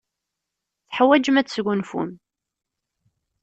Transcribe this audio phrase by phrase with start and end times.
[0.89, 2.11] Teḥwajem ad tesgunfum.